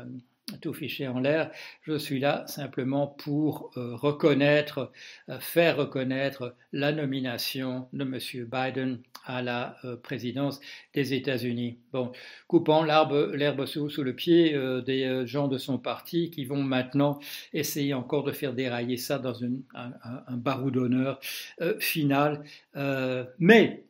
tout 0.59 0.73
fiché 0.73 1.09
en 1.09 1.21
l'air. 1.21 1.51
Je 1.83 1.97
suis 1.99 2.21
là 2.21 2.45
simplement 2.47 3.07
pour 3.07 3.71
euh, 3.77 3.95
reconnaître, 3.95 4.91
euh, 5.29 5.39
faire 5.41 5.77
reconnaître 5.77 6.55
la 6.73 6.93
nomination 6.93 7.89
de 7.93 8.03
M. 8.03 8.49
Biden 8.51 9.01
à 9.25 9.43
la 9.43 9.77
euh, 9.85 9.97
présidence 9.97 10.61
des 10.95 11.15
États-Unis. 11.15 11.79
Bon, 11.93 12.13
coupant 12.47 12.83
l'herbe 12.85 13.67
sous, 13.67 14.03
le 14.03 14.15
pied 14.15 14.59
des 14.85 15.27
gens 15.27 15.49
de 15.49 15.59
son 15.59 15.79
parti 15.79 16.31
qui 16.31 16.45
vont 16.45 16.63
maintenant 16.63 17.21
essayer 17.53 17.95
encore 17.95 18.25
de 18.25 18.33
faire 18.33 18.55
dérailler 18.55 18.97
ça 18.97 19.19
dans 19.19 19.45
un, 19.45 19.51
un, 19.75 20.37
barou 20.37 20.71
d'honneur 20.71 21.21
final. 21.79 22.43
mais 23.39 23.85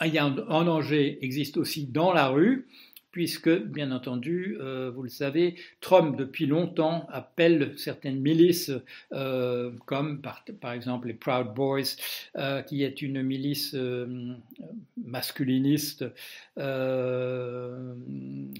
un, 0.00 0.36
un 0.48 0.64
danger 0.64 1.18
existe 1.22 1.56
aussi 1.56 1.86
dans 1.86 2.12
la 2.12 2.28
rue 2.28 2.66
puisque, 3.10 3.50
bien 3.50 3.90
entendu, 3.90 4.56
euh, 4.60 4.90
vous 4.94 5.02
le 5.02 5.08
savez, 5.08 5.56
Trump, 5.80 6.16
depuis 6.16 6.46
longtemps, 6.46 7.06
appelle 7.10 7.74
certaines 7.76 8.20
milices, 8.20 8.72
euh, 9.12 9.72
comme 9.86 10.20
par, 10.20 10.44
par, 10.60 10.72
exemple 10.72 11.08
les 11.08 11.14
Proud 11.14 11.52
Boys, 11.54 11.96
euh, 12.36 12.62
qui 12.62 12.84
est 12.84 13.02
une 13.02 13.22
milice 13.22 13.76
masculiniste, 14.96 16.04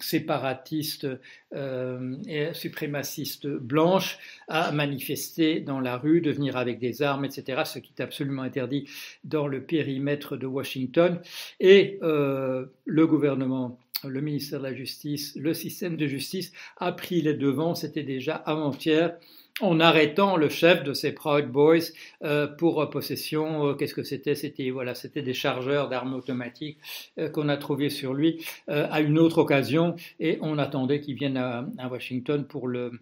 séparatiste 0.00 1.07
et 1.54 2.54
suprémaciste 2.54 3.47
blanche, 3.47 4.19
à 4.49 4.73
manifester 4.73 5.61
dans 5.61 5.80
la 5.80 5.97
rue, 5.97 6.21
de 6.21 6.33
venir 6.33 6.57
avec 6.57 6.78
des 6.78 7.02
armes, 7.02 7.25
etc., 7.25 7.62
ce 7.64 7.78
qui 7.78 7.92
est 7.97 8.02
absolument 8.02 8.42
interdit 8.42 8.88
dans 9.25 9.47
le 9.47 9.62
périmètre 9.62 10.37
de 10.37 10.47
Washington. 10.47 11.21
Et 11.61 11.99
le 12.00 13.07
gouvernement 13.07 13.78
le 14.04 14.21
ministère 14.21 14.61
de 14.61 14.64
la 14.64 14.75
Justice, 14.75 15.37
le 15.37 15.54
système 15.54 15.97
de 15.97 16.07
justice 16.07 16.52
a 16.76 16.92
pris 16.92 17.23
les 17.23 17.35
devants, 17.35 17.75
c'était 17.75 18.02
déjà 18.02 18.35
avant-hier, 18.35 19.16
en 19.61 19.80
arrêtant 19.80 20.37
le 20.37 20.49
chef 20.49 20.83
de 20.83 20.92
ces 20.92 21.12
Proud 21.12 21.47
Boys 21.47 21.90
euh, 22.23 22.47
pour 22.47 22.88
possession. 22.90 23.66
Euh, 23.66 23.75
qu'est-ce 23.75 23.95
que 23.95 24.02
c'était? 24.02 24.35
C'était 24.35 24.71
voilà, 24.71 24.95
c'était 24.95 25.23
des 25.23 25.35
chargeurs 25.35 25.88
d'armes 25.88 26.14
automatiques 26.14 26.78
euh, 27.19 27.28
qu'on 27.28 27.49
a 27.49 27.57
trouvés 27.57 27.90
sur 27.90 28.14
lui 28.14 28.45
à 28.69 29.00
une 29.00 29.19
autre 29.19 29.38
occasion, 29.38 29.97
et 30.19 30.38
on 30.40 30.59
attendait 30.59 31.00
qu'il 31.00 31.16
vienne 31.16 31.37
à, 31.37 31.66
à, 31.78 31.88
Washington 31.88 32.47
pour 32.47 32.69
le 32.69 32.92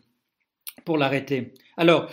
pour 0.85 0.99
l'arrêter. 0.99 1.53
Alors, 1.77 2.11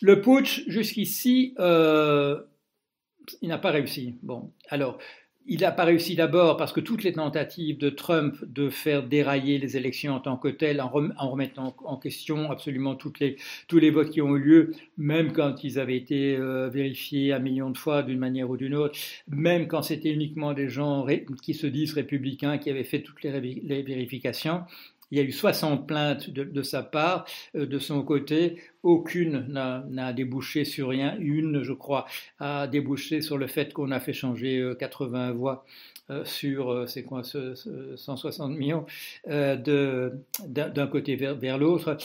le 0.00 0.20
putsch 0.20 0.64
jusqu'ici, 0.68 1.54
il 1.58 3.48
n'a 3.48 3.58
pas 3.58 3.70
réussi. 3.70 4.16
Bon, 4.22 4.52
alors 4.68 4.98
il 5.46 5.60
n'a 5.60 5.72
pas 5.72 5.84
réussi 5.84 6.14
d'abord 6.14 6.56
parce 6.56 6.72
que 6.72 6.80
toutes 6.80 7.02
les 7.02 7.12
tentatives 7.12 7.76
de 7.78 7.90
Trump 7.90 8.36
de 8.46 8.70
faire 8.70 9.02
dérailler 9.02 9.58
les 9.58 9.76
élections 9.76 10.14
en 10.14 10.20
tant 10.20 10.36
que 10.36 10.48
telles, 10.48 10.80
en, 10.80 10.88
remettant 10.88 11.76
en 11.84 11.96
question 11.96 12.50
absolument 12.50 12.94
toutes 12.94 13.20
les, 13.20 13.36
tous 13.68 13.78
les 13.78 13.90
votes 13.90 14.10
qui 14.10 14.22
ont 14.22 14.36
eu 14.36 14.38
lieu, 14.38 14.72
même 14.96 15.32
quand 15.32 15.62
ils 15.62 15.78
avaient 15.78 15.96
été 15.96 16.36
euh, 16.36 16.68
vérifiés 16.68 17.32
un 17.32 17.40
million 17.40 17.70
de 17.70 17.76
fois 17.76 18.02
d'une 18.02 18.18
manière 18.18 18.48
ou 18.48 18.56
d'une 18.56 18.74
autre, 18.74 18.98
même 19.28 19.68
quand 19.68 19.82
c'était 19.82 20.10
uniquement 20.10 20.54
des 20.54 20.68
gens 20.68 21.06
qui 21.42 21.54
se 21.54 21.66
disent 21.66 21.92
républicains 21.92 22.56
qui 22.56 22.70
avaient 22.70 22.84
fait 22.84 23.02
toutes 23.02 23.22
les, 23.22 23.40
les 23.40 23.82
vérifications, 23.82 24.62
il 25.10 25.18
y 25.18 25.20
a 25.20 25.24
eu 25.24 25.32
60 25.32 25.86
plaintes 25.86 26.30
de, 26.30 26.62
sa 26.62 26.82
part, 26.82 27.24
euh, 27.54 27.66
de 27.66 27.78
son 27.78 28.02
côté. 28.02 28.56
Aucune 28.82 29.46
n'a 29.48 30.12
débouché 30.12 30.64
sur 30.64 30.88
rien. 30.88 31.16
Une, 31.18 31.62
je 31.62 31.72
crois, 31.72 32.06
a 32.38 32.66
débouché 32.66 33.22
sur 33.22 33.38
le 33.38 33.46
fait 33.46 33.72
qu'on 33.72 33.90
a 33.90 34.00
fait 34.00 34.12
changer 34.12 34.74
80 34.78 35.30
euh, 35.30 35.32
voix 35.32 35.64
euh, 36.10 36.22
sur, 36.26 36.86
c'est 36.86 37.02
quoi, 37.02 37.24
ce, 37.24 37.54
160 37.96 38.52
millions 38.58 38.84
d'un 39.26 40.86
côté 40.90 41.16
vers, 41.16 41.58
l'autre. 41.58 41.96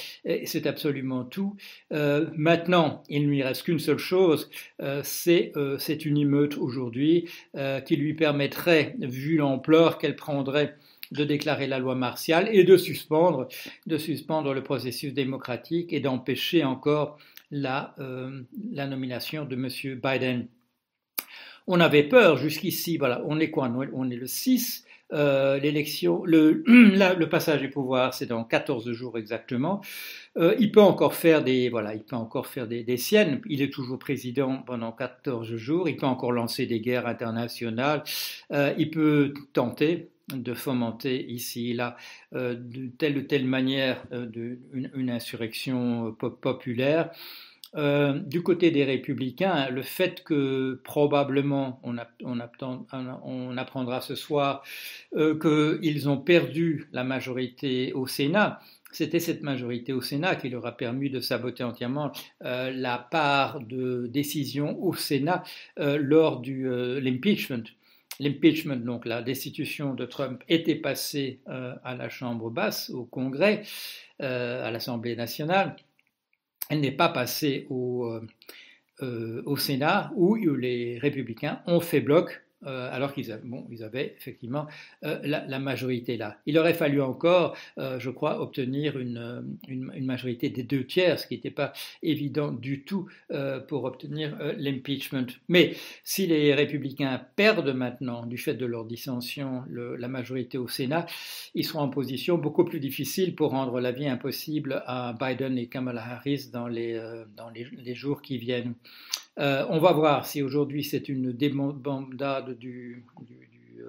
C'est 0.45 0.67
absolument 0.67 1.25
tout. 1.25 1.57
maintenant, 1.91 3.03
il 3.09 3.23
ne 3.23 3.27
lui 3.27 3.43
reste 3.43 3.63
qu'une 3.63 3.79
seule 3.79 3.97
chose, 3.97 4.49
c'est 5.03 6.05
une 6.05 6.17
émeute 6.17 6.57
aujourd'hui 6.57 7.27
qui 7.85 7.95
lui 7.97 8.13
permettrait, 8.13 8.95
vu 9.01 9.35
l'ampleur 9.35 9.97
qu'elle 9.97 10.15
prendrait, 10.15 10.77
de 11.11 11.23
déclarer 11.23 11.67
la 11.67 11.79
loi 11.79 11.95
martiale 11.95 12.49
et 12.51 12.63
de 12.63 12.77
suspendre, 12.77 13.47
de 13.87 13.97
suspendre 13.97 14.53
le 14.53 14.63
processus 14.63 15.13
démocratique 15.13 15.93
et 15.93 15.99
d'empêcher 15.99 16.63
encore 16.63 17.17
la, 17.51 17.95
euh, 17.99 18.41
la 18.71 18.87
nomination 18.87 19.45
de 19.45 19.55
M. 19.55 19.99
Biden. 20.01 20.47
On 21.67 21.79
avait 21.79 22.03
peur 22.03 22.37
jusqu'ici, 22.37 22.97
voilà, 22.97 23.21
on 23.25 23.39
est 23.39 23.51
quoi 23.51 23.71
On 23.93 24.09
est 24.09 24.15
le 24.15 24.27
6, 24.27 24.85
euh, 25.11 25.59
l'élection, 25.59 26.23
le, 26.23 26.63
le, 26.67 27.25
passage 27.25 27.61
du 27.61 27.69
pouvoir, 27.69 28.13
c'est 28.13 28.27
dans 28.27 28.43
14 28.43 28.91
jours 28.91 29.17
exactement. 29.17 29.81
Euh, 30.37 30.55
il 30.59 30.71
peut 30.71 30.81
encore 30.81 31.15
faire 31.15 31.43
des, 31.43 31.69
voilà, 31.69 31.95
il 31.95 32.03
peut 32.03 32.15
encore 32.15 32.45
faire 32.45 32.67
des, 32.67 32.83
des, 32.83 32.97
siennes. 32.97 33.41
Il 33.49 33.63
est 33.63 33.73
toujours 33.73 33.97
président 33.97 34.63
pendant 34.65 34.91
14 34.91 35.55
jours. 35.55 35.89
Il 35.89 35.95
peut 35.95 36.05
encore 36.05 36.31
lancer 36.31 36.67
des 36.67 36.79
guerres 36.79 37.07
internationales. 37.07 38.03
Euh, 38.51 38.73
il 38.77 38.91
peut 38.91 39.33
tenter 39.53 40.09
de 40.33 40.53
fomenter 40.53 41.25
ici 41.29 41.71
et 41.71 41.73
là 41.73 41.97
euh, 42.35 42.55
de 42.55 42.89
telle 42.97 43.17
ou 43.17 43.21
telle 43.21 43.45
manière 43.45 44.03
euh, 44.11 44.25
de, 44.25 44.59
une, 44.73 45.09
insurrection 45.09 46.15
euh, 46.21 46.29
populaire. 46.29 47.11
du 47.75 48.41
côté 48.41 48.71
des 48.71 48.83
républicains, 48.83 49.69
le 49.69 49.83
fait 49.83 50.23
que 50.23 50.81
probablement, 50.83 51.79
on, 51.83 51.97
on, 52.23 53.57
apprendra 53.57 54.01
ce 54.01 54.15
soir, 54.15 54.63
qu'ils 55.13 56.09
ont 56.09 56.17
perdu 56.17 56.87
la 56.91 57.03
majorité 57.03 57.93
au 57.93 58.07
Sénat, 58.07 58.59
c'était 58.91 59.19
cette 59.19 59.43
majorité 59.43 59.93
au 59.93 60.01
Sénat 60.01 60.35
qui 60.35 60.49
leur 60.49 60.65
a 60.65 60.75
permis 60.75 61.11
de 61.11 61.19
saboter 61.19 61.63
entièrement 61.63 62.11
la 62.41 62.97
part 62.97 63.59
de 63.59 64.07
décision 64.07 64.81
au 64.81 64.95
Sénat 64.95 65.43
lors 65.77 66.41
de 66.41 66.97
l'impeachment 66.97 67.69
l'impeachment, 68.19 68.83
donc 68.83 69.05
la 69.05 69.21
destitution 69.21 69.93
de 69.93 70.05
Trump, 70.05 70.43
était 70.49 70.75
passée 70.75 71.39
euh, 71.47 71.75
à 71.83 71.95
la 71.95 72.09
Chambre 72.09 72.49
basse, 72.49 72.89
au 72.89 73.05
Congrès, 73.05 73.63
euh, 74.21 74.65
à 74.65 74.71
l'Assemblée 74.71 75.15
nationale. 75.15 75.75
elle 76.69 76.81
n'est 76.81 76.91
pas 76.91 77.09
passée 77.09 77.65
au, 77.69 78.19
au 79.01 79.57
Sénat 79.57 80.11
où 80.15 80.35
les 80.35 80.99
républicains 80.99 81.61
ont 81.65 81.79
fait 81.79 82.01
bloc 82.01 82.43
euh, 82.65 82.89
alors 82.91 83.13
qu'ils 83.13 83.31
avaient, 83.31 83.47
bon, 83.47 83.65
ils 83.71 83.83
avaient 83.83 84.13
effectivement 84.17 84.67
euh, 85.05 85.19
la, 85.23 85.59
majorité 85.59 86.17
là. 86.17 86.37
Il 86.45 86.57
aurait 86.57 86.73
fallu 86.73 87.01
encore, 87.01 87.55
euh, 87.77 87.99
je 87.99 88.09
crois, 88.09 88.41
obtenir 88.41 88.99
une, 88.99 89.57
une, 89.69 90.05
majorité 90.05 90.49
des 90.49 90.63
deux 90.63 90.85
tiers, 90.85 91.19
ce 91.19 91.27
qui 91.27 91.35
n'était 91.35 91.51
pas 91.51 91.71
évident 92.03 92.51
du 92.51 92.83
tout 92.83 93.07
pour 93.67 93.83
obtenir 93.83 94.37
l'impeachment. 94.57 95.27
Mais 95.47 95.75
si 96.03 96.27
les 96.27 96.53
républicains 96.53 97.21
perdent 97.35 97.73
maintenant, 97.73 98.25
du 98.25 98.37
fait 98.37 98.55
de 98.55 98.65
leur 98.65 98.85
dissension, 98.85 99.63
la 99.69 100.07
majorité 100.07 100.57
au 100.57 100.67
Sénat, 100.67 101.05
ils 101.53 101.65
seront 101.65 101.79
en 101.79 101.89
position 101.89 102.37
beaucoup 102.37 102.65
plus 102.65 102.79
difficile 102.79 103.35
pour 103.35 103.51
rendre 103.51 103.79
la 103.79 103.91
vie 103.91 104.07
impossible 104.07 104.83
à 104.85 105.13
Biden 105.13 105.57
et 105.57 105.67
Kamala 105.67 106.03
Harris 106.03 106.49
dans 106.51 106.67
les, 106.67 106.99
dans 107.37 107.49
les 107.49 107.95
jours 107.95 108.21
qui 108.21 108.37
viennent. 108.37 108.73
Euh, 109.39 109.65
on 109.69 109.79
va 109.79 109.91
voir 109.93 110.25
si 110.25 110.41
aujourd'hui 110.41 110.83
c'est 110.83 111.09
une 111.09 111.31
débandade 111.31 112.57
du, 112.57 113.05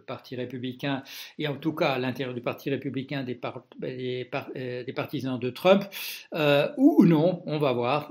Parti 0.07 0.35
républicain, 0.37 1.02
et 1.38 1.49
en 1.49 1.57
tout 1.57 1.73
cas 1.73 1.90
à 1.90 1.99
l'intérieur 1.99 2.33
du 2.33 2.40
Parti 2.40 2.71
républicain 2.71 3.25
des, 3.25 3.38
euh, 3.83 4.85
partisans 4.95 5.38
de 5.38 5.50
Trump, 5.50 5.85
euh, 6.33 6.69
ou 6.76 7.04
non, 7.04 7.42
on 7.47 7.59
va 7.59 7.73
voir. 7.73 8.11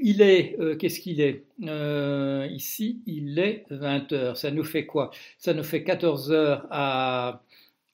il 0.00 0.22
est, 0.22 0.56
qu'est-ce 0.78 1.00
qu'il 1.00 1.20
est, 1.20 1.44
Ici, 2.50 3.00
il 3.06 3.38
est 3.38 3.64
20 3.70 4.12
heures. 4.12 4.36
Ça 4.36 4.50
nous 4.52 4.64
fait 4.64 4.86
quoi? 4.86 5.10
Ça 5.36 5.52
nous 5.52 5.64
fait 5.64 5.82
14 5.82 6.30
heures 6.32 6.66
à 6.70 7.42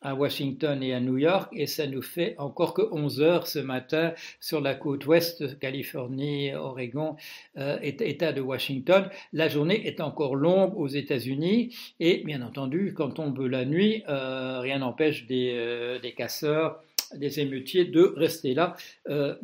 à 0.04 0.14
Washington 0.14 0.82
et 0.82 0.92
à 0.94 1.00
New 1.00 1.16
York, 1.16 1.50
et 1.56 1.66
ça 1.66 1.86
nous 1.86 2.02
fait 2.02 2.36
encore 2.38 2.74
que 2.74 2.82
11 2.92 3.22
heures 3.22 3.46
ce 3.46 3.58
matin 3.58 4.12
sur 4.38 4.60
la 4.60 4.74
côte 4.74 5.06
ouest, 5.06 5.58
Californie, 5.58 6.54
Oregon, 6.54 7.16
euh, 7.56 7.78
État 7.82 8.32
de 8.32 8.40
Washington. 8.40 9.08
La 9.32 9.48
journée 9.48 9.86
est 9.86 10.00
encore 10.00 10.36
longue 10.36 10.76
aux 10.76 10.88
États-Unis, 10.88 11.74
et 12.00 12.22
bien 12.24 12.42
entendu, 12.42 12.92
quand 12.94 13.14
tombe 13.14 13.40
la 13.40 13.64
nuit, 13.64 14.02
euh, 14.08 14.60
rien 14.60 14.78
n'empêche 14.78 15.26
des, 15.26 15.52
euh, 15.54 15.98
des, 15.98 16.12
casseurs, 16.12 16.82
des 17.14 17.40
émeutiers 17.40 17.84
de 17.84 18.12
rester 18.16 18.54
là 18.54 18.76
euh, 19.08 19.34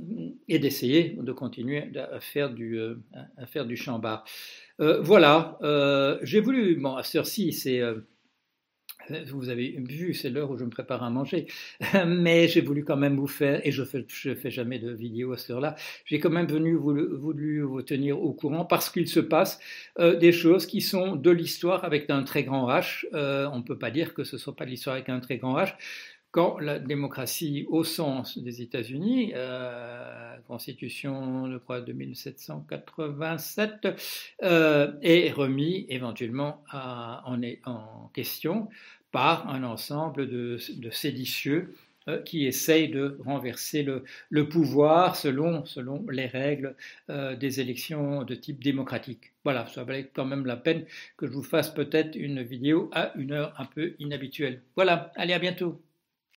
et 0.49 0.59
d'essayer 0.59 1.17
de 1.21 1.33
continuer 1.33 1.85
à 1.97 2.21
faire 2.21 2.51
du, 2.51 2.79
à 3.37 3.47
faire 3.47 3.65
du 3.65 3.77
chambard. 3.77 4.25
voilà, 4.79 5.59
j'ai 6.23 6.41
voulu, 6.41 6.77
bon, 6.77 6.97
à 6.97 7.03
heure-ci, 7.15 7.53
c'est 7.53 7.81
vous 9.33 9.49
avez 9.49 9.77
vu, 9.79 10.15
c'est 10.15 10.31
l'heure 10.31 10.51
où 10.51 10.59
je 10.59 10.65
me 10.65 10.71
prépare 10.71 11.03
à 11.03 11.11
manger. 11.11 11.47
Mais 12.07 12.49
j'ai 12.49 12.61
voulu 12.61 12.85
quand 12.85 12.97
même 12.97 13.17
vous 13.17 13.27
faire, 13.27 13.61
et 13.67 13.73
je 13.73 13.85
fais, 13.85 14.05
je 14.09 14.35
fais 14.35 14.51
jamais 14.51 14.79
de 14.79 14.91
vidéo 14.91 15.33
à 15.33 15.37
cette 15.37 15.51
heure-là, 15.51 15.77
j'ai 16.05 16.19
quand 16.19 16.31
même 16.31 16.47
venu 16.47 16.75
voulu 16.75 17.63
vous 17.63 17.83
tenir 17.83 18.23
au 18.23 18.33
courant 18.33 18.65
parce 18.65 18.91
qu'il 18.91 19.09
se 19.09 19.21
passe 19.21 19.61
euh, 19.99 20.17
des 20.17 20.33
choses 20.33 20.67
qui 20.67 20.81
sont 20.81 21.17
de 21.17 21.31
l'histoire 21.31 21.85
avec 21.85 22.11
un 22.11 22.23
très 22.23 22.45
grand 22.45 22.69
H. 22.69 23.05
Euh, 23.15 23.49
on 23.53 23.59
ne 23.59 23.63
peut 23.63 23.79
pas 23.79 23.91
dire 23.91 24.15
que 24.15 24.25
ce 24.25 24.37
ne 24.37 24.41
soit 24.41 24.57
pas 24.57 24.65
de 24.65 24.71
l'histoire 24.71 24.97
avec 24.97 25.09
un 25.09 25.21
très 25.21 25.39
grand 25.39 25.57
H 25.59 25.75
quand 26.31 26.59
la 26.59 26.79
démocratie 26.79 27.67
au 27.69 27.83
sens 27.83 28.39
des 28.39 28.63
États-Unis, 28.63 29.33
euh, 29.35 30.37
Constitution, 30.47 31.49
de 31.49 31.93
1787, 31.93 33.89
euh, 34.43 34.93
est 35.03 35.33
remis 35.33 35.87
éventuellement 35.89 36.63
en, 36.73 38.11
question 38.15 38.69
par 39.13 39.49
un 39.49 39.65
ensemble 39.65 40.29
de, 40.29 40.59
séditieux 40.91 41.75
euh, 42.09 42.23
qui 42.23 42.47
essayent 42.47 42.89
de 42.89 43.19
renverser 43.25 43.83
le, 43.83 44.49
pouvoir 44.49 45.17
selon, 45.17 45.65
les 46.11 46.27
règles 46.27 46.75
euh, 47.11 47.37
des 47.37 47.61
élections 47.61 48.23
de 48.25 48.35
type 48.35 48.63
démocratique. 48.63 49.33
Voilà, 49.45 49.67
ça 49.67 49.85
valait 49.85 50.11
quand 50.15 50.25
même 50.25 50.47
la 50.47 50.57
peine 50.57 50.85
que 51.17 51.27
je 51.27 51.33
vous 51.33 51.43
fasse 51.43 51.71
peut-être 51.71 52.17
une 52.17 52.43
vidéo 52.43 52.91
à 52.93 53.13
une 53.17 53.33
heure 53.33 53.55
un 53.59 53.67
peu 53.67 53.95
inhabituelle. 53.99 54.63
Voilà, 54.77 55.13
allez 55.17 55.35
à 55.35 55.39
bientôt. 55.39 55.81